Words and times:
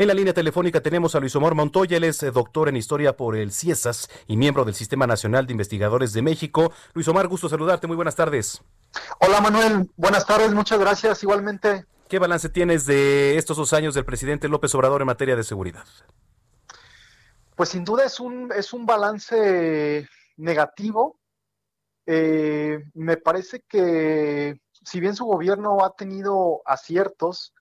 En 0.00 0.08
la 0.08 0.14
línea 0.14 0.32
telefónica 0.32 0.80
tenemos 0.80 1.14
a 1.14 1.20
Luis 1.20 1.36
Omar 1.36 1.54
Montoya, 1.54 1.98
él 1.98 2.04
es 2.04 2.22
eh, 2.22 2.30
doctor 2.30 2.70
en 2.70 2.76
historia 2.78 3.18
por 3.18 3.36
el 3.36 3.52
CIESAS 3.52 4.08
y 4.26 4.38
miembro 4.38 4.64
del 4.64 4.74
Sistema 4.74 5.06
Nacional 5.06 5.46
de 5.46 5.52
Investigadores 5.52 6.14
de 6.14 6.22
México. 6.22 6.72
Luis 6.94 7.06
Omar, 7.08 7.28
gusto 7.28 7.50
saludarte, 7.50 7.86
muy 7.86 7.96
buenas 7.96 8.16
tardes. 8.16 8.62
Hola 9.18 9.42
Manuel, 9.42 9.90
buenas 9.98 10.24
tardes, 10.24 10.54
muchas 10.54 10.78
gracias 10.78 11.22
igualmente. 11.22 11.84
¿Qué 12.08 12.18
balance 12.18 12.48
tienes 12.48 12.86
de 12.86 13.36
estos 13.36 13.58
dos 13.58 13.74
años 13.74 13.92
del 13.92 14.06
presidente 14.06 14.48
López 14.48 14.74
Obrador 14.74 15.02
en 15.02 15.06
materia 15.06 15.36
de 15.36 15.44
seguridad? 15.44 15.84
Pues 17.54 17.68
sin 17.68 17.84
duda 17.84 18.06
es 18.06 18.20
un, 18.20 18.50
es 18.56 18.72
un 18.72 18.86
balance 18.86 20.08
negativo. 20.38 21.20
Eh, 22.06 22.78
me 22.94 23.18
parece 23.18 23.66
que 23.68 24.62
si 24.82 24.98
bien 24.98 25.14
su 25.14 25.26
gobierno 25.26 25.84
ha 25.84 25.94
tenido 25.94 26.62
aciertos, 26.64 27.52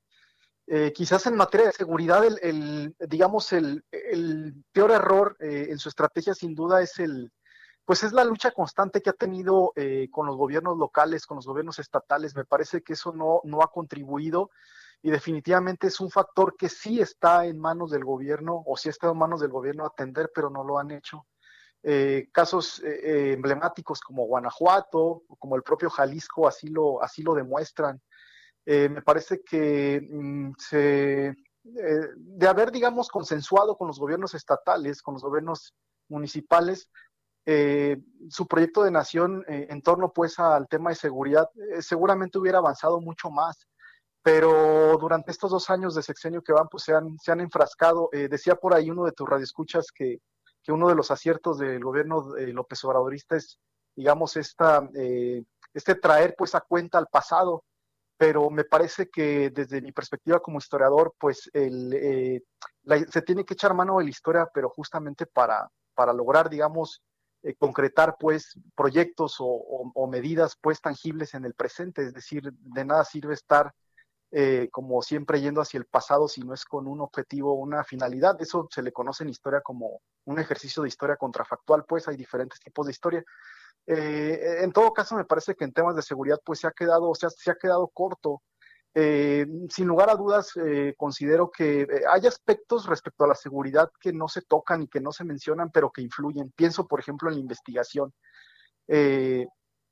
eh, 0.71 0.93
quizás 0.93 1.25
en 1.25 1.35
materia 1.35 1.65
de 1.67 1.73
seguridad, 1.73 2.23
el, 2.23 2.37
el 2.43 2.95
digamos, 3.09 3.51
el, 3.53 3.83
peor 4.71 4.91
error 4.91 5.35
eh, 5.39 5.67
en 5.71 5.79
su 5.79 5.89
estrategia 5.89 6.35
sin 6.35 6.53
duda 6.53 6.81
es 6.84 6.99
el, 6.99 7.31
pues 7.85 8.03
es 8.03 8.13
la 8.13 8.23
lucha 8.23 8.51
constante 8.51 9.01
que 9.01 9.09
ha 9.09 9.13
tenido 9.13 9.73
eh, 9.76 10.09
con 10.11 10.27
los 10.27 10.37
gobiernos 10.37 10.77
locales, 10.77 11.26
con 11.26 11.37
los 11.37 11.48
gobiernos 11.48 11.79
estatales. 11.79 12.35
Me 12.35 12.45
parece 12.45 12.84
que 12.84 12.93
eso 12.93 13.11
no, 13.11 13.41
no 13.45 13.63
ha 13.63 13.71
contribuido 13.71 14.51
y 15.01 15.09
definitivamente 15.09 15.87
es 15.87 15.99
un 15.99 16.11
factor 16.11 16.55
que 16.55 16.70
sí 16.70 17.01
está 17.01 17.48
en 17.48 17.57
manos 17.57 17.89
del 17.89 18.05
gobierno 18.05 18.61
o 18.63 18.77
sí 18.77 18.89
está 18.89 19.09
en 19.09 19.17
manos 19.17 19.41
del 19.41 19.49
gobierno 19.49 19.87
atender, 19.87 20.29
pero 20.35 20.51
no 20.51 20.63
lo 20.63 20.77
han 20.77 20.91
hecho. 20.91 21.26
Eh, 21.81 22.29
casos 22.31 22.79
eh, 22.85 23.33
emblemáticos 23.33 24.01
como 24.01 24.27
Guanajuato, 24.27 25.23
como 25.39 25.55
el 25.55 25.63
propio 25.63 25.89
Jalisco, 25.89 26.48
así 26.48 26.67
lo, 26.67 27.01
así 27.01 27.23
lo 27.23 27.33
demuestran. 27.33 27.99
Eh, 28.71 28.87
me 28.87 29.01
parece 29.01 29.41
que 29.41 29.99
mm, 30.07 30.51
se, 30.57 31.35
de 31.63 32.48
haber, 32.48 32.71
digamos, 32.71 33.09
consensuado 33.09 33.76
con 33.77 33.87
los 33.87 33.99
gobiernos 33.99 34.35
estatales, 34.35 35.01
con 35.01 35.15
los 35.15 35.23
gobiernos 35.23 35.73
municipales, 36.07 36.89
su 38.29 38.48
proyecto 38.48 38.84
de 38.84 38.91
nación 38.91 39.43
en 39.48 39.81
torno 39.81 40.13
pues 40.13 40.37
al 40.37 40.67
tema 40.67 40.91
de 40.91 40.95
seguridad 40.95 41.49
seguramente 41.79 42.37
hubiera 42.37 42.59
avanzado 42.59 43.01
mucho 43.01 43.31
más 43.31 43.67
pero 44.21 44.98
durante 44.99 45.31
estos 45.31 45.51
dos 45.51 45.70
años 45.70 45.95
de 45.95 46.04
sexenio 46.04 46.41
que 46.41 46.54
van, 46.54 46.67
pues 46.67 46.83
se 46.83 46.93
han, 46.93 47.17
se 47.20 47.31
han 47.31 47.39
enfrascado. 47.39 48.09
Eh, 48.11 48.27
decía 48.27 48.55
por 48.55 48.73
ahí 48.73 48.89
uno 48.89 49.05
de 49.05 49.11
tus 49.11 49.27
radioescuchas 49.27 49.87
que, 49.93 50.20
que 50.61 50.71
uno 50.71 50.89
de 50.89 50.95
los 50.95 51.09
aciertos 51.11 51.57
del 51.57 51.83
gobierno 51.83 52.35
López 52.37 52.83
Obradorista 52.83 53.37
es, 53.37 53.59
digamos, 53.95 54.35
esta, 54.37 54.87
eh, 54.95 55.43
este 55.73 55.95
traer 55.95 56.35
pues 56.37 56.54
a 56.55 56.61
cuenta 56.61 56.98
al 56.98 57.07
pasado, 57.07 57.63
pero 58.20 58.49
me 58.49 58.65
parece 58.65 59.09
que 59.09 59.49
desde 59.49 59.81
mi 59.81 59.93
perspectiva 59.93 60.41
como 60.41 60.57
historiador, 60.57 61.13
pues 61.17 61.49
el, 61.53 61.93
eh, 61.93 62.43
la, 62.84 62.99
se 62.99 63.21
tiene 63.21 63.45
que 63.45 63.53
echar 63.53 63.73
mano 63.73 63.98
de 63.98 64.03
la 64.03 64.09
historia, 64.09 64.45
pero 64.53 64.67
justamente 64.67 65.25
para, 65.25 65.72
para 65.94 66.11
lograr, 66.11 66.50
digamos, 66.50 67.01
eh, 67.44 67.56
concretar 67.56 68.17
pues 68.19 68.59
proyectos 68.75 69.39
o, 69.39 69.45
o, 69.45 69.89
o 69.95 70.07
medidas 70.07 70.57
pues 70.59 70.81
tangibles 70.81 71.33
en 71.33 71.45
el 71.45 71.53
presente, 71.53 72.03
es 72.03 72.13
decir, 72.13 72.51
de 72.51 72.83
nada 72.83 73.05
sirve 73.05 73.35
estar 73.35 73.73
eh, 74.31 74.67
como 74.71 75.01
siempre 75.01 75.39
yendo 75.39 75.61
hacia 75.61 75.77
el 75.77 75.85
pasado 75.85 76.27
si 76.27 76.41
no 76.41 76.53
es 76.53 76.65
con 76.65 76.88
un 76.88 76.99
objetivo, 76.99 77.53
una 77.53 77.85
finalidad. 77.85 78.35
Eso 78.41 78.67
se 78.69 78.83
le 78.83 78.91
conoce 78.91 79.23
en 79.23 79.29
historia 79.29 79.61
como 79.61 80.01
un 80.25 80.39
ejercicio 80.39 80.83
de 80.83 80.89
historia 80.89 81.15
contrafactual, 81.15 81.85
pues 81.85 82.05
hay 82.09 82.17
diferentes 82.17 82.59
tipos 82.59 82.85
de 82.85 82.91
historia. 82.91 83.23
Eh, 83.88 84.59
en 84.62 84.72
todo 84.72 84.94
caso, 84.94 85.16
me 85.16 85.25
parece 85.25 85.56
que 85.56 85.66
en 85.66 85.73
temas 85.73 85.95
de 85.95 86.01
seguridad, 86.01 86.40
pues 86.44 86.59
se 86.59 86.67
ha 86.67 86.72
quedado, 86.72 87.13
se 87.16 87.51
ha 87.51 87.56
quedado 87.56 87.88
corto. 87.88 88.41
Eh, 88.95 89.45
sin 89.69 89.88
lugar 89.88 90.09
a 90.09 90.16
dudas, 90.16 90.51
eh, 90.57 90.95
considero 90.97 91.51
que 91.51 91.88
hay 92.12 92.25
aspectos 92.25 92.88
respecto 92.88 93.23
a 93.23 93.28
la 93.28 93.35
seguridad 93.35 93.91
que 94.00 94.12
no 94.12 94.28
se 94.28 94.41
tocan 94.41 94.81
y 94.84 94.88
que 94.88 95.00
no 95.00 95.12
se 95.12 95.23
mencionan, 95.23 95.72
pero 95.72 95.91
que 95.91 96.01
influyen. 96.01 96.51
Pienso, 96.56 96.88
por 96.88 97.00
ejemplo, 97.00 97.29
en 97.29 97.35
la 97.35 97.41
investigación. 97.41 98.13
Eh, 98.88 99.45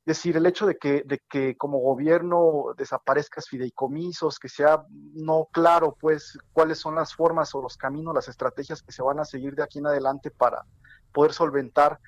decir, 0.06 0.38
el 0.38 0.46
hecho 0.46 0.66
de 0.66 0.78
que, 0.78 1.04
de 1.06 1.22
que 1.30 1.56
como 1.58 1.80
gobierno 1.80 2.74
desaparezcas 2.78 3.48
fideicomisos, 3.48 4.40
que 4.40 4.50
sea 4.50 4.84
no 4.90 5.48
claro, 5.52 5.96
pues, 6.00 6.38
cuáles 6.54 6.80
son 6.80 6.96
las 6.96 7.14
formas 7.14 7.54
o 7.54 7.62
los 7.62 7.78
caminos, 7.78 8.16
las 8.16 8.28
estrategias 8.28 8.82
que 8.82 8.92
se 8.92 9.04
van 9.04 9.20
a 9.20 9.26
seguir 9.26 9.54
de 9.54 9.64
aquí 9.64 9.80
en 9.80 9.88
adelante 9.88 10.32
para 10.32 10.66
poder 11.12 11.34
solventar 11.34 12.00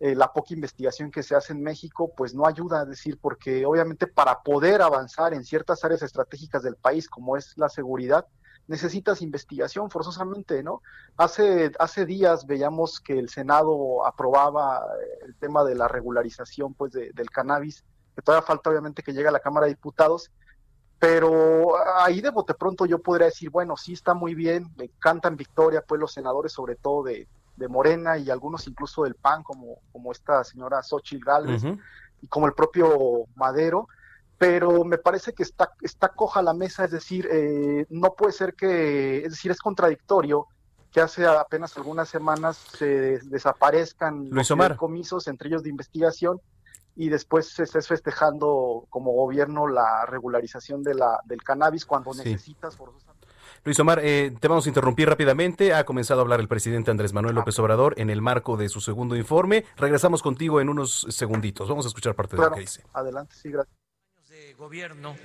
eh, 0.00 0.14
la 0.14 0.32
poca 0.32 0.54
investigación 0.54 1.10
que 1.10 1.22
se 1.22 1.36
hace 1.36 1.52
en 1.52 1.62
México, 1.62 2.12
pues 2.16 2.34
no 2.34 2.46
ayuda, 2.46 2.80
a 2.80 2.84
decir, 2.84 3.18
porque 3.20 3.64
obviamente 3.64 4.06
para 4.06 4.42
poder 4.42 4.82
avanzar 4.82 5.34
en 5.34 5.44
ciertas 5.44 5.84
áreas 5.84 6.02
estratégicas 6.02 6.62
del 6.62 6.76
país, 6.76 7.08
como 7.08 7.36
es 7.36 7.56
la 7.56 7.68
seguridad, 7.68 8.26
necesitas 8.66 9.22
investigación 9.22 9.90
forzosamente, 9.90 10.62
¿no? 10.62 10.82
Hace, 11.16 11.70
hace 11.78 12.06
días 12.06 12.46
veíamos 12.46 12.98
que 12.98 13.18
el 13.18 13.28
Senado 13.28 14.04
aprobaba 14.06 14.84
el 15.24 15.34
tema 15.36 15.64
de 15.64 15.74
la 15.74 15.86
regularización 15.86 16.74
pues 16.74 16.92
de, 16.92 17.12
del 17.12 17.30
cannabis, 17.30 17.84
que 18.16 18.22
todavía 18.22 18.46
falta 18.46 18.70
obviamente 18.70 19.02
que 19.02 19.12
llegue 19.12 19.28
a 19.28 19.32
la 19.32 19.40
Cámara 19.40 19.66
de 19.66 19.74
Diputados, 19.74 20.30
pero 20.98 21.74
ahí 21.98 22.20
de 22.20 22.30
bote 22.30 22.54
pronto 22.54 22.86
yo 22.86 22.98
podría 23.00 23.26
decir, 23.26 23.50
bueno, 23.50 23.76
sí 23.76 23.92
está 23.92 24.14
muy 24.14 24.34
bien, 24.34 24.72
me 24.76 24.88
cantan 24.98 25.36
victoria 25.36 25.82
pues 25.86 26.00
los 26.00 26.12
senadores 26.12 26.52
sobre 26.52 26.76
todo 26.76 27.02
de, 27.02 27.28
de 27.56 27.68
Morena 27.68 28.18
y 28.18 28.30
algunos 28.30 28.66
incluso 28.66 29.04
del 29.04 29.14
PAN, 29.14 29.42
como, 29.42 29.78
como 29.92 30.12
esta 30.12 30.44
señora 30.44 30.82
Xochitl 30.82 31.24
Gálvez, 31.24 31.64
uh 31.64 31.68
-huh. 31.68 31.80
y 32.22 32.26
como 32.26 32.46
el 32.46 32.52
propio 32.52 33.26
Madero, 33.36 33.88
pero 34.38 34.84
me 34.84 34.98
parece 34.98 35.32
que 35.32 35.42
está, 35.42 35.72
está 35.80 36.08
coja 36.08 36.42
la 36.42 36.54
mesa, 36.54 36.84
es 36.84 36.90
decir, 36.90 37.28
eh, 37.30 37.86
no 37.90 38.14
puede 38.14 38.32
ser 38.32 38.54
que, 38.54 39.18
es 39.18 39.30
decir, 39.30 39.50
es 39.50 39.60
contradictorio 39.60 40.48
que 40.90 41.00
hace 41.00 41.26
apenas 41.26 41.76
algunas 41.76 42.08
semanas 42.08 42.56
se 42.56 43.18
desaparezcan 43.24 44.28
Luis 44.30 44.48
los 44.50 44.76
comisos, 44.76 45.26
entre 45.26 45.48
ellos 45.48 45.62
de 45.64 45.70
investigación, 45.70 46.40
y 46.96 47.08
después 47.08 47.48
se 47.48 47.64
estés 47.64 47.88
festejando 47.88 48.86
como 48.90 49.10
gobierno 49.12 49.66
la 49.66 50.06
regularización 50.06 50.84
de 50.84 50.94
la, 50.94 51.20
del 51.24 51.42
cannabis 51.42 51.84
cuando 51.84 52.12
sí. 52.12 52.18
necesitas 52.18 52.76
forzosamente. 52.76 53.23
Luis 53.64 53.78
Omar, 53.80 54.00
eh, 54.02 54.30
te 54.38 54.46
vamos 54.46 54.66
a 54.66 54.68
interrumpir 54.68 55.08
rápidamente. 55.08 55.72
Ha 55.72 55.84
comenzado 55.84 56.20
a 56.20 56.22
hablar 56.22 56.40
el 56.40 56.48
presidente 56.48 56.90
Andrés 56.90 57.14
Manuel 57.14 57.34
López 57.34 57.58
Obrador 57.58 57.94
en 57.96 58.10
el 58.10 58.20
marco 58.20 58.58
de 58.58 58.68
su 58.68 58.82
segundo 58.82 59.16
informe. 59.16 59.64
Regresamos 59.78 60.20
contigo 60.20 60.60
en 60.60 60.68
unos 60.68 61.06
segunditos. 61.08 61.68
Vamos 61.68 61.86
a 61.86 61.88
escuchar 61.88 62.14
parte 62.14 62.36
claro, 62.36 62.50
de 62.50 62.50
lo 62.50 62.56
que 62.56 62.60
dice. 62.60 62.82
Adelante, 62.92 63.34
sí, 63.34 63.50
gracias 63.50 63.84
de 64.34 64.54
gobierno, 64.54 65.16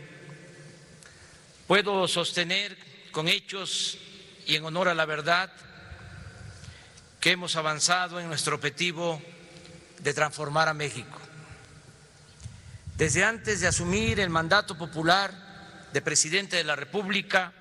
puedo 1.68 2.08
sostener 2.08 2.78
con 3.12 3.28
hechos 3.28 3.98
y 4.46 4.56
en 4.56 4.64
honor 4.64 4.88
a 4.88 4.94
la 4.94 5.06
verdad 5.06 5.52
que 7.20 7.32
hemos 7.32 7.56
avanzado 7.56 8.20
en 8.20 8.28
nuestro 8.28 8.56
objetivo 8.56 9.20
de 10.00 10.14
transformar 10.14 10.68
a 10.68 10.76
México. 10.76 11.18
Desde 12.98 13.24
antes 13.24 13.62
de 13.62 13.68
asumir 13.68 14.20
el 14.20 14.30
mandato 14.30 14.78
popular 14.78 15.34
de 15.92 16.02
presidente 16.02 16.58
de 16.58 16.64
la 16.64 16.76
República, 16.76 17.52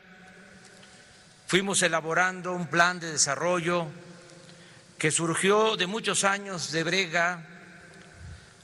fuimos 1.48 1.80
elaborando 1.80 2.52
un 2.52 2.66
plan 2.66 3.00
de 3.00 3.10
desarrollo 3.10 3.86
que 4.98 5.10
surgió 5.10 5.78
de 5.78 5.86
muchos 5.86 6.24
años 6.24 6.72
de 6.72 6.84
brega, 6.84 7.42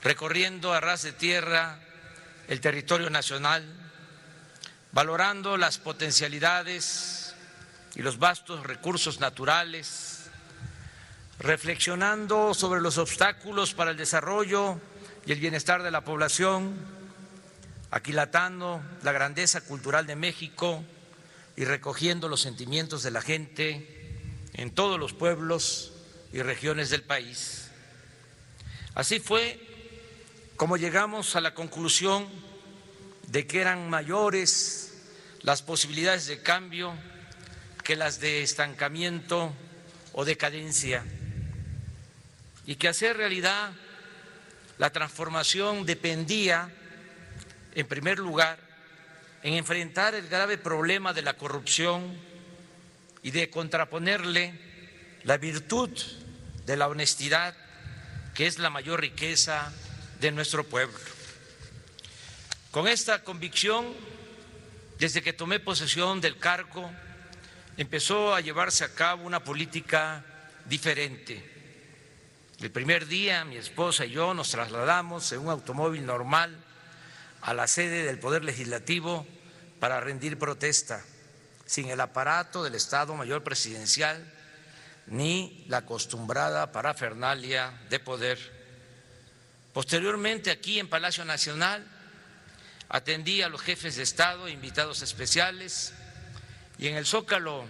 recorriendo 0.02 0.74
a 0.74 0.80
ras 0.80 1.02
de 1.02 1.12
tierra 1.12 1.78
el 2.46 2.60
territorio 2.60 3.08
nacional, 3.08 3.64
valorando 4.92 5.56
las 5.56 5.78
potencialidades 5.78 7.34
y 7.94 8.02
los 8.02 8.18
vastos 8.18 8.66
recursos 8.66 9.18
naturales, 9.18 10.26
reflexionando 11.38 12.52
sobre 12.52 12.82
los 12.82 12.98
obstáculos 12.98 13.72
para 13.72 13.92
el 13.92 13.96
desarrollo 13.96 14.78
y 15.24 15.32
el 15.32 15.40
bienestar 15.40 15.82
de 15.82 15.90
la 15.90 16.02
población, 16.02 16.74
aquilatando 17.90 18.82
la 19.02 19.12
grandeza 19.12 19.62
cultural 19.62 20.06
de 20.06 20.16
México 20.16 20.84
y 21.56 21.64
recogiendo 21.64 22.28
los 22.28 22.40
sentimientos 22.40 23.02
de 23.02 23.10
la 23.10 23.22
gente 23.22 23.88
en 24.54 24.70
todos 24.70 24.98
los 24.98 25.12
pueblos 25.12 25.92
y 26.32 26.42
regiones 26.42 26.90
del 26.90 27.02
país. 27.02 27.68
Así 28.94 29.20
fue 29.20 29.60
como 30.56 30.76
llegamos 30.76 31.36
a 31.36 31.40
la 31.40 31.54
conclusión 31.54 32.28
de 33.28 33.46
que 33.46 33.60
eran 33.60 33.90
mayores 33.90 34.92
las 35.42 35.62
posibilidades 35.62 36.26
de 36.26 36.42
cambio 36.42 36.94
que 37.82 37.96
las 37.96 38.20
de 38.20 38.42
estancamiento 38.42 39.52
o 40.12 40.24
decadencia 40.24 41.04
y 42.66 42.76
que 42.76 42.88
hacer 42.88 43.16
realidad 43.16 43.72
la 44.78 44.90
transformación 44.90 45.86
dependía, 45.86 46.68
en 47.74 47.86
primer 47.86 48.18
lugar, 48.18 48.58
en 49.44 49.52
enfrentar 49.52 50.14
el 50.14 50.26
grave 50.26 50.56
problema 50.56 51.12
de 51.12 51.20
la 51.20 51.34
corrupción 51.34 52.18
y 53.22 53.30
de 53.30 53.50
contraponerle 53.50 54.58
la 55.22 55.36
virtud 55.36 55.90
de 56.64 56.76
la 56.78 56.88
honestidad, 56.88 57.54
que 58.34 58.46
es 58.46 58.58
la 58.58 58.70
mayor 58.70 59.02
riqueza 59.02 59.70
de 60.18 60.32
nuestro 60.32 60.64
pueblo. 60.64 60.98
Con 62.70 62.88
esta 62.88 63.22
convicción, 63.22 63.84
desde 64.98 65.20
que 65.20 65.34
tomé 65.34 65.60
posesión 65.60 66.22
del 66.22 66.38
cargo, 66.38 66.90
empezó 67.76 68.34
a 68.34 68.40
llevarse 68.40 68.82
a 68.82 68.94
cabo 68.94 69.24
una 69.24 69.44
política 69.44 70.24
diferente. 70.64 71.52
El 72.60 72.70
primer 72.70 73.06
día 73.06 73.44
mi 73.44 73.58
esposa 73.58 74.06
y 74.06 74.12
yo 74.12 74.32
nos 74.32 74.48
trasladamos 74.48 75.30
en 75.32 75.40
un 75.40 75.50
automóvil 75.50 76.06
normal 76.06 76.56
a 77.44 77.52
la 77.52 77.66
sede 77.66 78.04
del 78.04 78.18
Poder 78.18 78.42
Legislativo 78.42 79.26
para 79.78 80.00
rendir 80.00 80.38
protesta, 80.38 81.04
sin 81.66 81.90
el 81.90 82.00
aparato 82.00 82.64
del 82.64 82.74
Estado 82.74 83.14
Mayor 83.14 83.44
Presidencial 83.44 84.32
ni 85.08 85.66
la 85.68 85.78
acostumbrada 85.78 86.72
parafernalia 86.72 87.70
de 87.90 88.00
poder. 88.00 88.38
Posteriormente, 89.74 90.50
aquí 90.50 90.78
en 90.78 90.88
Palacio 90.88 91.26
Nacional, 91.26 91.86
atendí 92.88 93.42
a 93.42 93.50
los 93.50 93.60
jefes 93.60 93.96
de 93.96 94.04
Estado, 94.04 94.48
invitados 94.48 95.02
especiales, 95.02 95.92
y 96.78 96.88
en 96.88 96.96
el 96.96 97.04
Zócalo 97.04 97.66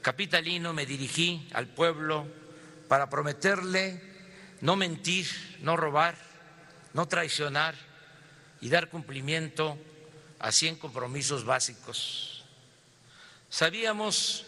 capitalino 0.00 0.72
me 0.72 0.86
dirigí 0.86 1.50
al 1.52 1.66
pueblo 1.66 2.26
para 2.88 3.10
prometerle 3.10 4.02
no 4.62 4.74
mentir, 4.76 5.26
no 5.60 5.76
robar, 5.76 6.16
no 6.94 7.06
traicionar 7.06 7.91
y 8.62 8.70
dar 8.70 8.88
cumplimiento 8.88 9.76
a 10.38 10.52
100 10.52 10.76
compromisos 10.76 11.44
básicos. 11.44 12.44
Sabíamos 13.50 14.46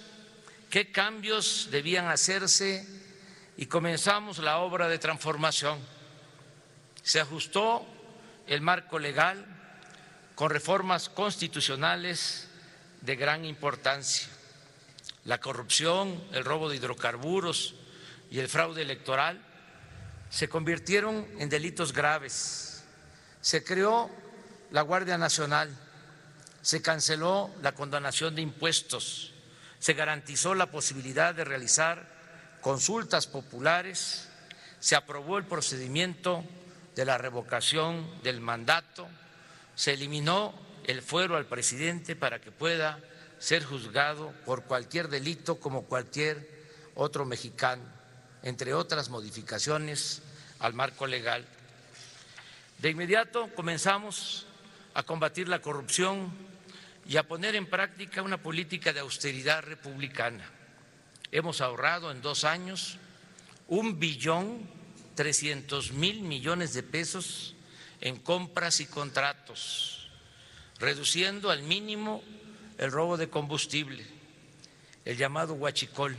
qué 0.71 0.91
cambios 0.91 1.69
debían 1.71 2.07
hacerse 2.07 2.89
y 3.57 3.67
comenzamos 3.67 4.39
la 4.39 4.59
obra 4.59 4.89
de 4.89 4.99
transformación. 4.99 5.79
Se 7.03 7.21
ajustó 7.21 7.85
el 8.47 8.61
marco 8.61 8.99
legal 8.99 9.45
con 10.37 10.49
reformas 10.49 11.09
constitucionales 11.09 12.49
de 13.01 13.17
gran 13.17 13.45
importancia. 13.45 14.29
La 15.25 15.41
corrupción, 15.41 16.23
el 16.33 16.45
robo 16.45 16.71
de 16.71 16.77
hidrocarburos 16.77 17.75
y 18.31 18.39
el 18.39 18.49
fraude 18.49 18.83
electoral 18.83 19.41
se 20.31 20.49
convirtieron 20.49 21.27
en 21.39 21.49
delitos 21.49 21.93
graves. 21.93 22.74
Se 23.45 23.63
creó 23.63 24.09
la 24.71 24.81
Guardia 24.81 25.19
Nacional, 25.19 25.69
se 26.63 26.81
canceló 26.81 27.51
la 27.61 27.73
condonación 27.73 28.35
de 28.35 28.41
impuestos, 28.41 29.35
se 29.79 29.93
garantizó 29.93 30.55
la 30.55 30.71
posibilidad 30.71 31.35
de 31.35 31.45
realizar 31.45 32.09
consultas 32.63 33.27
populares, 33.27 34.31
se 34.81 34.97
aprobó 34.97 35.37
el 35.37 35.45
procedimiento 35.45 36.43
de 36.97 37.05
la 37.05 37.19
revocación 37.19 38.23
del 38.23 38.41
mandato, 38.41 39.07
se 39.75 39.93
eliminó 39.93 40.55
el 40.85 41.03
fuero 41.03 41.37
al 41.37 41.45
presidente 41.45 42.17
para 42.17 42.41
que 42.41 42.51
pueda 42.51 42.99
ser 43.39 43.63
juzgado 43.63 44.33
por 44.47 44.63
cualquier 44.63 45.09
delito 45.09 45.61
como 45.61 45.85
cualquier 45.85 46.49
otro 46.95 47.27
mexicano, 47.27 47.83
entre 48.43 48.73
otras 48.73 49.11
modificaciones 49.11 50.23
al 50.61 50.73
marco 50.73 51.07
legal. 51.07 51.47
De 52.85 52.91
inmediato 52.91 53.49
comenzamos 53.55 54.45
a 54.93 55.05
combatir 55.05 55.49
la 55.49 55.63
corrupción 55.63 56.31
y 57.09 57.17
a 57.17 57.27
poner 57.27 57.57
en 57.57 57.65
práctica 57.65 58.21
una 58.21 58.43
política 58.43 58.93
de 58.93 59.01
austeridad 59.01 59.63
republicana. 59.63 60.45
Hemos 61.33 61.63
ahorrado 61.63 62.11
en 62.11 62.21
dos 62.21 62.45
años 62.45 62.99
un 63.69 63.99
billón 63.99 64.69
trescientos 65.15 65.93
mil 65.93 66.21
millones 66.21 66.75
de 66.75 66.83
pesos 66.83 67.55
en 68.03 68.17
compras 68.17 68.81
y 68.81 68.85
contratos 68.85 70.11
reduciendo 70.79 71.51
al 71.51 71.63
mínimo 71.63 72.23
el 72.77 72.93
robo 72.93 73.17
de 73.17 73.31
combustible, 73.31 74.05
el 75.07 75.17
llamado 75.17 75.55
huachicol, 75.55 76.15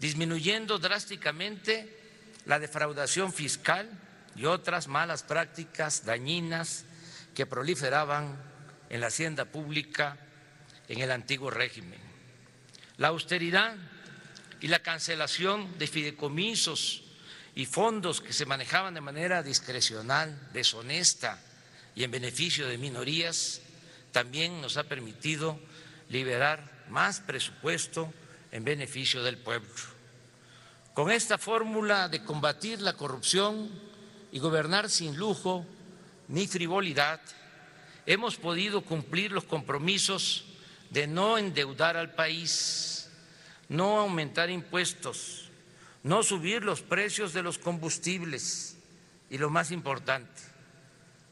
disminuyendo 0.00 0.78
drásticamente 0.78 2.00
la 2.46 2.58
defraudación 2.58 3.30
fiscal 3.30 4.05
y 4.36 4.44
otras 4.44 4.88
malas 4.88 5.22
prácticas 5.22 6.04
dañinas 6.04 6.84
que 7.34 7.46
proliferaban 7.46 8.36
en 8.88 9.00
la 9.00 9.08
hacienda 9.08 9.46
pública 9.46 10.18
en 10.88 11.00
el 11.00 11.10
antiguo 11.10 11.50
régimen. 11.50 12.00
La 12.98 13.08
austeridad 13.08 13.76
y 14.60 14.68
la 14.68 14.80
cancelación 14.80 15.78
de 15.78 15.86
fideicomisos 15.86 17.02
y 17.54 17.66
fondos 17.66 18.20
que 18.20 18.32
se 18.32 18.46
manejaban 18.46 18.94
de 18.94 19.00
manera 19.00 19.42
discrecional, 19.42 20.50
deshonesta, 20.52 21.40
y 21.94 22.04
en 22.04 22.10
beneficio 22.10 22.68
de 22.68 22.76
minorías, 22.76 23.62
también 24.12 24.60
nos 24.60 24.76
ha 24.76 24.84
permitido 24.84 25.58
liberar 26.10 26.84
más 26.90 27.20
presupuesto 27.20 28.12
en 28.52 28.64
beneficio 28.64 29.22
del 29.22 29.38
pueblo. 29.38 29.70
Con 30.92 31.10
esta 31.10 31.38
fórmula 31.38 32.08
de 32.08 32.22
combatir 32.22 32.80
la 32.80 32.92
corrupción 32.92 33.70
y 34.36 34.38
gobernar 34.38 34.90
sin 34.90 35.16
lujo 35.16 35.64
ni 36.28 36.46
frivolidad, 36.46 37.22
hemos 38.04 38.36
podido 38.36 38.82
cumplir 38.82 39.32
los 39.32 39.44
compromisos 39.44 40.44
de 40.90 41.06
no 41.06 41.38
endeudar 41.38 41.96
al 41.96 42.12
país, 42.14 43.08
no 43.70 43.98
aumentar 43.98 44.50
impuestos, 44.50 45.48
no 46.02 46.22
subir 46.22 46.64
los 46.64 46.82
precios 46.82 47.32
de 47.32 47.42
los 47.42 47.56
combustibles 47.56 48.76
y 49.30 49.38
lo 49.38 49.48
más 49.48 49.70
importante, 49.70 50.42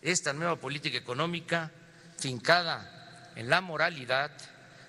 esta 0.01 0.33
nueva 0.33 0.57
política 0.57 0.97
económica 0.97 1.73
fincada 2.17 3.33
en 3.37 3.51
la 3.51 3.61
moralidad 3.61 4.31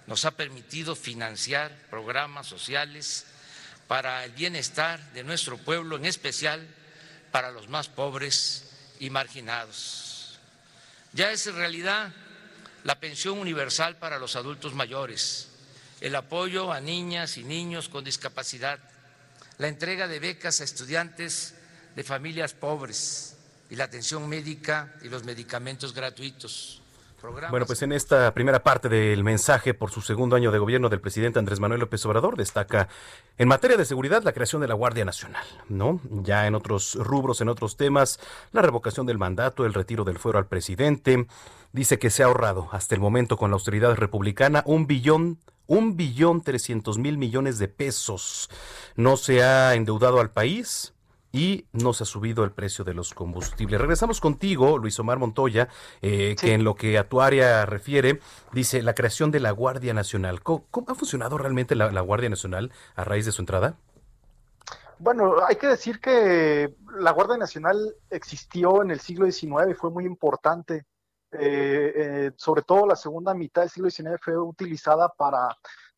nos 0.08 0.24
ha 0.24 0.32
permitido 0.32 0.96
financiar 0.96 1.70
programas 1.89 2.48
sociales 2.48 3.25
para 3.89 4.24
el 4.24 4.32
bienestar 4.32 5.01
de 5.12 5.25
nuestro 5.25 5.58
pueblo, 5.58 5.98
en 5.98 6.06
especial 6.06 6.66
para 7.36 7.51
los 7.51 7.68
más 7.68 7.89
pobres 7.89 8.63
y 8.98 9.10
marginados. 9.10 10.39
Ya 11.12 11.34
es 11.34 11.54
realidad 11.54 12.13
la 12.86 12.98
pensión 13.01 13.39
universal 13.39 13.98
para 13.98 14.20
los 14.20 14.38
adultos 14.38 14.74
mayores, 14.74 15.50
el 16.00 16.15
apoyo 16.15 16.72
a 16.72 16.80
niñas 16.80 17.36
y 17.36 17.44
niños 17.44 17.89
con 17.89 18.06
discapacidad, 18.06 18.80
la 19.58 19.68
entrega 19.68 20.08
de 20.08 20.22
becas 20.22 20.62
a 20.62 20.63
estudiantes 20.63 21.56
de 21.94 22.06
familias 22.06 22.54
pobres, 22.54 23.36
y 23.70 23.75
la 23.75 23.84
atención 23.84 24.30
médica 24.30 24.96
y 25.01 25.10
los 25.10 25.25
medicamentos 25.25 25.94
gratuitos. 25.94 26.82
Bueno, 27.50 27.65
pues 27.65 27.81
en 27.81 27.91
esta 27.91 28.34
primera 28.34 28.62
parte 28.62 28.89
del 28.89 29.24
mensaje 29.24 29.74
por 29.74 29.89
su 29.89 30.01
segundo 30.01 30.36
año 30.36 30.51
de 30.51 30.60
gobierno 30.60 30.89
del 30.89 31.01
presidente 31.01 31.39
Andrés 31.39 31.60
Manuel 31.60 31.79
López 31.79 32.05
Obrador 32.05 32.38
destaca 32.38 32.88
en 33.38 33.48
materia 33.48 33.77
de 33.77 33.86
seguridad 33.86 34.24
la 34.24 34.34
creación 34.34 34.62
de 34.62 34.67
la 34.67 34.74
Guardia 34.74 35.05
Nacional, 35.05 35.45
¿no? 35.69 36.00
Ya 36.03 36.45
en 36.45 36.55
otros 36.55 36.95
rubros, 36.95 37.41
en 37.41 37.50
otros 37.50 37.77
temas, 37.77 38.19
la 38.51 38.62
revocación 38.62 39.05
del 39.05 39.17
mandato, 39.17 39.65
el 39.65 39.74
retiro 39.74 40.03
del 40.03 40.19
fuero 40.19 40.38
al 40.38 40.48
presidente, 40.48 41.27
dice 41.72 42.00
que 42.00 42.10
se 42.10 42.24
ha 42.24 42.27
ahorrado 42.27 42.69
hasta 42.72 42.95
el 42.95 43.01
momento 43.01 43.38
con 43.38 43.50
la 43.50 43.55
austeridad 43.55 43.95
republicana 43.95 44.63
un 44.65 44.88
billón 44.88 45.39
un 45.67 45.98
billón 45.98 46.41
trescientos 46.41 46.98
mil 46.98 47.17
millones 47.17 47.57
de 47.57 47.67
pesos. 47.67 48.50
No 48.95 49.17
se 49.17 49.43
ha 49.43 49.74
endeudado 49.74 50.19
al 50.19 50.29
país, 50.29 50.93
y 51.36 51.68
no 51.74 51.92
se 51.92 52.04
ha 52.04 52.06
subido 52.06 52.46
el 52.46 52.54
precio 52.54 52.86
de 52.86 52.94
los 52.94 53.13
combustibles. 53.13 53.82
Regresamos 53.82 54.22
contigo, 54.22 54.77
Luis 54.77 54.98
Omar 55.00 55.20
Montoya, 55.20 55.68
eh, 56.01 56.34
que 56.39 56.54
en 56.54 56.63
lo 56.63 56.75
que 56.75 56.98
a 56.98 57.10
tu 57.10 57.20
área 57.20 57.65
refiere, 57.65 58.22
dice 58.54 58.82
la 58.82 58.96
creación 58.96 59.32
de 59.32 59.42
la 59.42 59.51
Guardia 59.51 59.94
Nacional. 59.94 60.42
¿Cómo, 60.42 60.65
ha 60.88 60.96
funcionado 60.96 61.38
realmente 61.38 61.75
la, 61.75 62.00
Guardia 62.00 62.30
Nacional 62.30 62.72
a 62.96 63.04
raíz 63.04 63.25
de 63.25 63.34
su 63.34 63.42
entrada? 63.42 63.75
Bueno, 64.98 65.36
hay 65.46 65.58
que 65.58 65.68
decir 65.68 66.00
que 66.00 66.74
la 67.00 67.12
Guardia 67.12 67.36
Nacional 67.36 67.94
existió 68.10 68.82
en 68.82 68.92
el 68.92 69.01
siglo 69.01 69.30
XIX 69.30 69.72
y 69.72 69.74
fue 69.74 69.92
muy 69.92 70.06
importante. 70.06 70.86
Eh, 71.34 71.92
eh, 71.96 72.32
sobre 72.38 72.62
todo 72.62 72.88
la 72.88 72.96
segunda 72.96 73.34
mitad 73.34 73.63
del 73.63 73.70
siglo 73.70 73.89
XIX 73.89 74.22
fue 74.22 74.38
utilizada 74.38 75.10
para, 75.10 75.50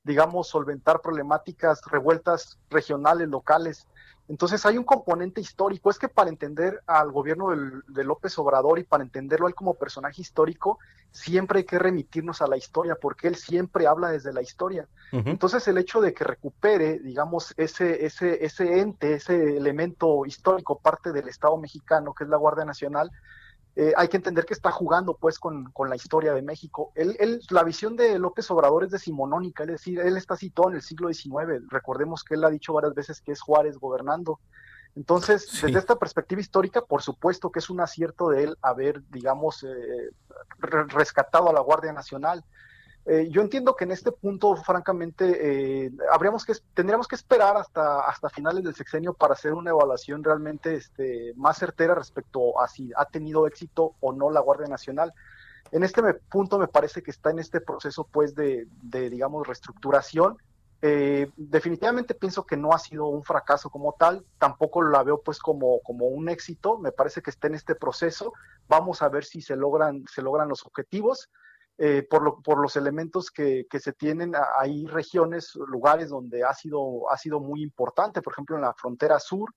digamos, 0.01 0.48
solventar 0.48 1.00
problemáticas, 1.00 1.79
revueltas 1.91 2.58
regionales, 2.72 3.27
locales 3.27 3.88
Entonces 4.29 4.65
hay 4.65 4.77
un 4.77 4.84
componente 4.84 5.39
histórico. 5.39 5.89
Es 5.89 5.98
que 5.98 6.10
para 6.10 6.29
entender 6.29 6.81
al 6.86 7.12
gobierno 7.12 7.50
de 7.88 8.03
López 8.03 8.38
Obrador 8.38 8.79
y 8.79 8.84
para 8.84 9.03
entenderlo 9.03 9.48
a 9.48 9.50
él 9.50 9.55
como 9.55 9.75
personaje 9.75 10.22
histórico, 10.22 10.79
siempre 11.12 11.60
hay 11.60 11.65
que 11.65 11.79
remitirnos 11.79 12.41
a 12.41 12.48
la 12.48 12.57
historia, 12.57 12.96
porque 12.96 13.27
él 13.27 13.36
siempre 13.36 13.88
habla 13.88 14.10
desde 14.10 14.34
la 14.34 14.41
historia. 14.41 14.88
Entonces 15.12 15.67
el 15.67 15.77
hecho 15.77 16.01
de 16.01 16.13
que 16.13 16.25
recupere, 16.25 17.00
digamos, 17.00 17.53
ese, 17.57 18.05
ese, 18.05 18.43
ese 18.43 18.81
ente, 18.81 19.13
ese 19.13 19.57
elemento 19.57 20.25
histórico, 20.25 20.79
parte 20.79 21.13
del 21.13 21.29
Estado 21.29 21.57
mexicano, 21.57 22.13
que 22.13 22.25
es 22.25 22.29
la 22.29 22.38
Guardia 22.38 22.65
Nacional, 22.65 23.10
eh, 23.79 23.93
hay 23.96 24.07
que 24.07 24.17
entender 24.17 24.43
que 24.48 24.55
está 24.55 24.72
jugando 24.72 25.15
pues 25.15 25.38
con, 25.38 25.72
la 25.88 25.96
historia 25.96 26.34
de 26.34 26.41
México. 26.41 26.91
Él, 26.96 27.39
la 27.51 27.63
visión 27.63 27.96
de 27.96 28.17
López 28.17 28.50
Obrador 28.50 28.84
es 28.84 28.89
decimonónica, 28.89 29.65
es 29.65 29.69
decir, 29.69 30.00
él 30.00 30.17
está 30.17 30.36
situado 30.36 30.72
en 30.72 30.77
el 30.77 30.81
siglo 30.81 31.13
XIX. 31.13 31.62
Recordemos 31.69 32.24
que 32.24 32.34
él 32.34 32.43
ha 32.43 32.50
dicho 32.50 32.74
varias 32.74 32.96
veces 32.96 33.22
que 33.22 33.34
es 33.34 33.39
Juárez 33.39 33.77
gobernando. 33.77 34.39
Entonces, 34.96 35.62
desde 35.62 35.77
esta 35.77 35.96
perspectiva 35.96 36.41
histórica, 36.41 36.81
por 36.81 37.03
supuesto 37.03 37.51
que 37.51 37.60
es 37.60 37.69
un 37.69 37.79
acierto 37.79 38.29
de 38.29 38.46
él 38.46 38.57
haber, 38.63 39.03
digamos, 39.12 39.63
eh, 39.63 40.10
rescatado 40.57 41.48
a 41.48 41.53
la 41.53 41.62
Guardia 41.62 41.93
Nacional. 41.93 42.43
Eh, 43.10 43.30
yo 43.30 43.42
entiendo 43.42 43.74
que 43.74 43.86
en 43.86 43.92
este 43.92 44.12
punto, 44.12 44.54
francamente, 44.58 45.86
eh, 45.86 45.92
habríamos 46.12 46.44
que, 46.44 46.54
tendríamos 46.74 47.08
que 47.08 47.16
esperar 47.16 47.56
hasta, 47.56 48.02
hasta 48.02 48.30
finales 48.30 48.66
del 48.66 48.76
sexenio 48.76 49.14
para 49.14 49.34
hacer 49.34 49.54
una 49.54 49.70
evaluación 49.70 50.22
realmente 50.22 50.76
este, 50.76 51.34
más 51.38 51.58
certera 51.58 51.96
respecto 51.96 52.60
a 52.60 52.68
si 52.68 52.92
ha 52.98 53.06
tenido 53.06 53.48
éxito 53.48 53.96
o 54.02 54.12
no 54.12 54.30
la 54.30 54.42
Guardia 54.42 54.68
Nacional. 54.68 55.14
En 55.72 55.86
este 55.86 56.02
punto 56.30 56.60
me 56.60 56.68
parece 56.68 57.02
que 57.02 57.12
está 57.12 57.30
en 57.30 57.40
este 57.40 57.62
proceso 57.62 58.06
pues 58.12 58.36
de, 58.36 58.68
digamos, 58.82 59.48
reestructuración. 59.48 60.38
Eh, 60.82 61.32
definitivamente 61.38 62.14
pienso 62.14 62.46
que 62.46 62.58
no 62.58 62.74
ha 62.74 62.80
sido 62.80 63.08
un 63.08 63.24
fracaso 63.24 63.70
como 63.70 63.96
tal, 63.98 64.26
tampoco 64.38 64.84
la 64.84 65.02
veo 65.04 65.22
pues 65.22 65.40
como, 65.40 65.80
como 65.80 66.08
un 66.08 66.30
éxito, 66.30 66.78
me 66.78 66.92
parece 66.92 67.22
que 67.22 67.32
está 67.32 67.48
en 67.48 67.56
este 67.56 67.74
proceso, 67.74 68.34
vamos 68.68 69.02
a 69.02 69.10
ver 69.10 69.24
si 69.24 69.42
se 69.42 69.56
logran, 69.56 70.04
se 70.14 70.22
logran 70.22 70.50
los 70.50 70.66
objetivos. 70.66 71.30
Eh, 71.79 72.07
por, 72.10 72.24
lo, 72.24 72.41
por, 72.41 72.60
los 72.60 72.75
elementos 72.75 73.29
que, 73.29 73.67
que, 73.69 73.79
se 73.79 73.93
tienen. 73.93 74.34
Hay 74.57 74.88
regiones, 74.88 75.53
lugares 75.55 76.10
donde 76.10 76.43
ha 76.43 76.53
sido, 76.53 77.10
ha 77.12 77.17
sido 77.17 77.39
muy 77.39 77.62
importante, 77.62 78.24
por 78.24 78.34
ejemplo, 78.34 78.55
en 78.55 78.63
la 78.63 78.74
frontera 78.74 79.19
sur. 79.19 79.53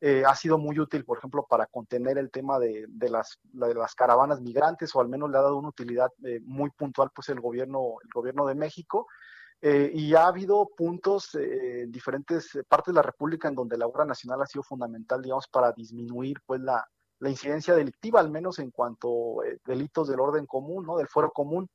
Eh, 0.00 0.22
ha 0.24 0.34
sido 0.36 0.58
muy 0.58 0.78
útil, 0.78 1.04
por 1.04 1.18
ejemplo, 1.18 1.44
para 1.48 1.66
contener 1.66 2.18
el 2.18 2.30
tema 2.30 2.60
de, 2.60 2.84
de, 2.88 3.10
las, 3.10 3.40
de 3.42 3.74
las 3.74 3.94
caravanas 3.96 4.40
migrantes, 4.40 4.94
o 4.94 5.00
al 5.00 5.08
menos 5.08 5.28
le 5.30 5.38
ha 5.38 5.42
dado 5.42 5.56
una 5.56 5.70
utilidad 5.70 6.12
eh, 6.24 6.38
muy 6.44 6.70
puntual 6.70 7.10
pues, 7.12 7.30
el, 7.30 7.40
gobierno, 7.40 7.96
el 8.04 8.10
gobierno 8.14 8.46
de 8.46 8.54
México. 8.54 9.08
y 9.62 10.14
ha 10.14 10.26
habido 10.26 10.68
puntos 10.76 11.34
en 11.34 11.90
diferentes 11.90 12.50
partes 12.68 12.92
de 12.92 12.96
la 12.96 13.02
República 13.02 13.48
en 13.48 13.54
donde 13.54 13.78
la 13.78 13.86
obra 13.86 14.04
nacional 14.04 14.42
ha 14.42 14.46
sido 14.46 14.62
fundamental, 14.62 15.22
digamos, 15.22 15.48
para 15.48 15.72
disminuir 15.72 16.36
pues, 16.46 16.60
la, 16.60 16.86
la 17.18 17.30
incidencia 17.30 17.74
delictiva, 17.74 18.20
al 18.20 18.30
menos 18.30 18.58
en 18.58 18.70
cuanto 18.70 19.40
a 19.40 19.46
eh, 19.46 19.58
delitos 19.64 20.08
del 20.08 20.20
orden 20.20 20.46
común, 20.46 20.86
¿no? 20.86 20.96
Del 20.96 21.08
fuero 21.08 21.30
común. 21.30 21.68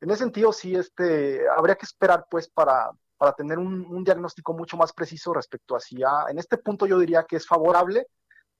En 0.00 0.10
ese 0.10 0.24
sentido, 0.24 0.52
sí, 0.52 0.74
este, 0.74 1.48
habría 1.48 1.76
que 1.76 1.86
esperar, 1.86 2.26
pues, 2.30 2.48
para, 2.48 2.90
para 3.16 3.32
tener 3.32 3.58
un, 3.58 4.04
diagnóstico 4.04 4.52
mucho 4.52 4.76
más 4.76 4.92
preciso 4.92 5.32
respecto 5.32 5.74
a 5.74 5.80
si 5.80 5.96
en 6.28 6.38
este 6.38 6.58
punto 6.58 6.86
yo 6.86 6.98
diría 6.98 7.24
que 7.24 7.36
es 7.36 7.46
favorable, 7.46 8.06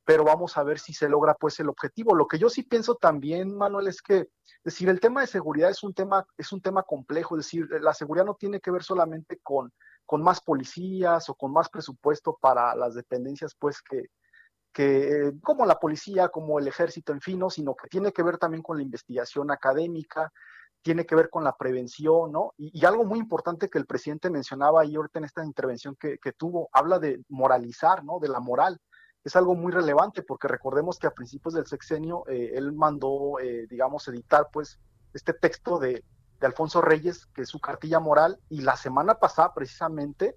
pero 0.04 0.24
vamos 0.24 0.56
a 0.56 0.62
ver 0.62 0.78
si 0.78 0.94
se 0.94 1.08
logra, 1.08 1.34
pues, 1.34 1.60
el 1.60 1.68
objetivo. 1.68 2.14
Lo 2.14 2.26
que 2.26 2.38
yo 2.38 2.48
sí 2.48 2.62
pienso 2.62 2.94
también, 2.94 3.54
Manuel, 3.56 3.88
es 3.88 4.00
que, 4.00 4.28
decir, 4.64 4.88
el 4.88 5.00
tema 5.00 5.20
de 5.20 5.26
seguridad 5.26 5.70
es 5.70 5.82
un 5.82 5.94
tema, 5.94 6.26
es 6.38 6.52
un 6.52 6.60
tema 6.60 6.82
complejo, 6.82 7.36
decir, 7.36 7.68
la 7.80 7.92
seguridad 7.92 8.24
no 8.24 8.34
tiene 8.34 8.60
que 8.60 8.70
ver 8.70 8.82
solamente 8.82 9.38
con, 9.42 9.72
con 10.06 10.22
más 10.22 10.40
policías 10.40 11.28
o 11.28 11.34
con 11.34 11.52
más 11.52 11.68
presupuesto 11.68 12.38
para 12.40 12.74
las 12.74 12.94
dependencias, 12.94 13.54
pues, 13.58 13.82
que, 13.82 14.06
que 14.76 15.32
como 15.42 15.64
la 15.64 15.80
policía, 15.80 16.28
como 16.28 16.58
el 16.58 16.68
ejército, 16.68 17.14
en 17.14 17.22
fin, 17.22 17.40
sino 17.48 17.74
que 17.74 17.88
tiene 17.88 18.12
que 18.12 18.22
ver 18.22 18.36
también 18.36 18.62
con 18.62 18.76
la 18.76 18.82
investigación 18.82 19.50
académica, 19.50 20.30
tiene 20.82 21.06
que 21.06 21.14
ver 21.14 21.30
con 21.30 21.44
la 21.44 21.56
prevención, 21.56 22.30
¿no? 22.30 22.52
Y, 22.58 22.84
algo 22.84 23.06
muy 23.06 23.18
importante 23.18 23.70
que 23.70 23.78
el 23.78 23.86
presidente 23.86 24.28
mencionaba 24.28 24.82
ahí 24.82 24.94
ahorita 24.94 25.18
en 25.18 25.24
esta 25.24 25.42
intervención 25.42 25.96
que, 25.96 26.18
tuvo, 26.36 26.68
habla 26.72 26.98
de 26.98 27.24
moralizar, 27.30 28.04
¿no? 28.04 28.18
De 28.18 28.28
la 28.28 28.38
moral. 28.38 28.78
Es 29.24 29.34
algo 29.34 29.54
muy 29.54 29.72
relevante 29.72 30.22
porque 30.22 30.46
recordemos 30.46 30.98
que 30.98 31.06
a 31.06 31.14
principios 31.14 31.54
del 31.54 31.66
sexenio 31.66 32.24
eh, 32.28 32.52
él 32.54 32.74
mandó, 32.74 33.40
eh, 33.40 33.66
digamos, 33.70 34.06
editar 34.08 34.48
pues 34.52 34.78
este 35.14 35.32
texto 35.32 35.78
de 35.78 36.04
Alfonso 36.42 36.82
Reyes, 36.82 37.24
que 37.34 37.42
es 37.42 37.48
su 37.48 37.60
cartilla 37.60 37.98
moral, 37.98 38.38
y 38.50 38.60
la 38.60 38.76
semana 38.76 39.14
pasada 39.14 39.54
precisamente 39.54 40.36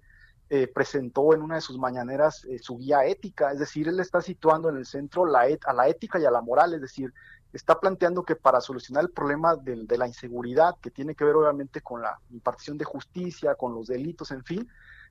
eh, 0.52 0.66
presentó 0.66 1.32
en 1.32 1.42
una 1.42 1.54
de 1.54 1.60
sus 1.60 1.78
mañaneras 1.78 2.44
eh, 2.44 2.58
su 2.58 2.76
guía 2.76 3.04
ética, 3.04 3.52
es 3.52 3.60
decir, 3.60 3.86
él 3.86 4.00
está 4.00 4.20
situando 4.20 4.68
en 4.68 4.78
el 4.78 4.84
centro 4.84 5.24
la 5.24 5.46
a 5.64 5.72
la 5.72 5.86
ética 5.86 6.18
y 6.18 6.24
a 6.24 6.30
la 6.32 6.40
moral, 6.40 6.74
es 6.74 6.80
decir, 6.80 7.14
está 7.52 7.78
planteando 7.78 8.24
que 8.24 8.34
para 8.34 8.60
solucionar 8.60 9.04
el 9.04 9.10
problema 9.10 9.54
de, 9.54 9.96
la 9.96 10.08
inseguridad, 10.08 10.74
que 10.82 10.90
tiene 10.90 11.14
que 11.14 11.24
ver 11.24 11.36
obviamente 11.36 11.80
con 11.82 12.02
la 12.02 12.18
impartición 12.30 12.76
de 12.78 12.84
justicia, 12.84 13.54
con 13.54 13.74
los 13.74 13.86
delitos, 13.86 14.32
en 14.32 14.42
fin, 14.42 14.68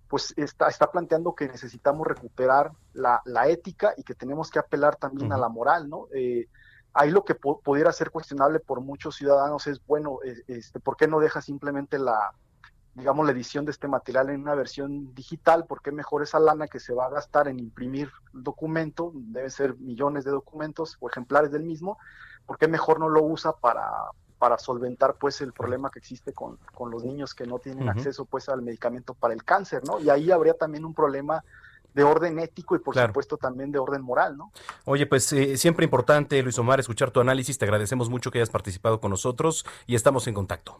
pues 0.10 0.34
está, 0.36 0.67
está 0.67 0.91
planteando 0.91 1.34
que 1.34 1.48
necesitamos 1.48 2.05
recuperar 2.05 2.74
la, 2.93 3.22
ética 3.48 3.93
y 3.96 4.03
que 4.03 4.15
tenemos 4.15 4.51
que 4.51 4.60
apelar 4.60 4.98
también 4.98 5.31
a 5.31 5.38
la 5.38 5.48
moral, 5.48 5.88
¿no? 5.88 6.08
Eh, 6.13 6.50
ahí 6.93 7.12
lo 7.12 7.24
que 7.24 7.36
pudiera 7.36 7.93
ser 7.93 8.12
cuestionable 8.12 8.60
por 8.60 8.81
muchos 8.81 9.15
ciudadanos 9.15 9.67
es, 9.67 9.79
bueno, 9.86 10.19
este, 10.48 10.81
¿por 10.81 10.98
qué 10.98 11.08
no 11.08 11.22
deja 11.22 11.41
simplemente 11.41 11.98
la, 11.98 12.34
digamos, 12.96 13.25
la 13.25 13.31
edición 13.31 13.65
de 13.65 13.72
este 13.72 13.88
material 13.88 14.29
en 14.29 14.41
una 14.41 14.55
versión 14.55 15.13
digital, 15.13 15.65
porque 15.67 15.91
mejor 15.91 16.24
esa 16.24 16.39
lana 16.39 16.67
que 16.67 16.79
se 16.79 16.93
va 16.93 17.05
a 17.05 17.10
gastar 17.10 17.48
en 17.48 17.60
imprimir 17.60 18.12
el 18.34 18.43
documento, 18.43 19.12
deben 19.13 19.51
ser 19.51 19.75
millones 19.77 20.25
de 20.25 20.31
documentos 20.31 20.98
o 21.00 21.10
ejemplares 21.10 21.51
del 21.51 21.63
mismo, 21.63 21.98
porque 22.46 22.67
mejor 22.67 23.00
no 23.00 23.10
lo 23.10 23.24
usa 23.24 23.53
para, 23.53 23.88
para 24.38 24.58
solventar 24.58 25.15
pues 25.15 25.41
el 25.41 25.53
problema 25.53 25.89
que 25.91 26.00
existe 26.00 26.34
con, 26.34 26.58
con 26.74 26.89
los 26.89 27.03
niños 27.03 27.34
que 27.34 27.46
no 27.46 27.60
tienen 27.60 27.89
acceso 27.89 28.25
pues 28.25 28.50
al 28.50 28.62
medicamento 28.62 29.13
para 29.13 29.34
el 29.34 29.43
cáncer, 29.43 29.84
¿no? 29.86 30.00
Y 30.00 30.10
ahí 30.10 30.31
habría 30.31 30.53
también 30.53 30.86
un 30.86 30.93
problema 30.93 31.43
de 31.93 32.03
orden 32.03 32.39
ético 32.39 32.75
y 32.75 32.79
por 32.79 32.96
supuesto 32.96 33.38
también 33.38 33.72
de 33.72 33.79
orden 33.79 34.01
moral, 34.01 34.38
¿no? 34.38 34.51
Oye, 34.86 35.05
pues 35.05 35.31
eh, 35.34 35.58
siempre 35.58 35.84
importante, 35.84 36.41
Luis 36.41 36.58
Omar, 36.58 36.79
escuchar 36.79 37.12
tu 37.12 37.19
análisis. 37.19 37.58
Te 37.58 37.65
agradecemos 37.65 38.10
mucho 38.10 38.31
que 38.31 38.39
hayas 38.39 38.50
participado 38.50 39.00
con 39.00 39.12
nosotros 39.12 39.65
y 39.88 39.96
estamos 39.96 40.27
en 40.27 40.34
contacto. 40.34 40.79